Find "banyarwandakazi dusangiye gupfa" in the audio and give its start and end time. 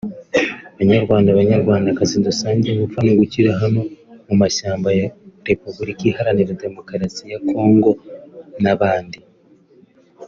1.39-2.99